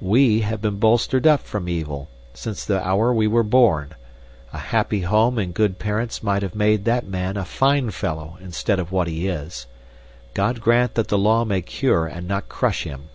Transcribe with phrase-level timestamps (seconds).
[0.00, 3.94] WE have been bolstered up from evil, since the hour we were born.
[4.52, 8.80] A happy home and good parents might have made that man a fine fellow instead
[8.80, 9.68] of what he is.
[10.34, 13.10] God grant that the law may cure and not crush him!"